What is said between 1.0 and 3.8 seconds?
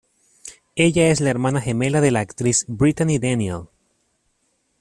es la hermana gemela de la actriz Brittany Daniel.